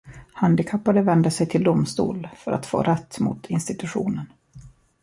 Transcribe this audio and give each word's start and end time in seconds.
Handikappade 0.33 1.01
vände 1.01 1.31
sig 1.31 1.47
till 1.47 1.63
domstol 1.63 2.27
för 2.35 2.51
att 2.51 2.65
få 2.65 2.81
rätt 2.83 3.19
mot 3.19 3.45
institutionen. 3.49 4.31